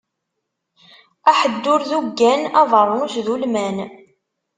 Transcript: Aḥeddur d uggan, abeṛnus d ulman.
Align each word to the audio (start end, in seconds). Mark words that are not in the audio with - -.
Aḥeddur 1.29 1.81
d 1.89 1.91
uggan, 1.99 2.41
abeṛnus 2.61 3.15
d 3.25 3.27
ulman. 3.33 3.77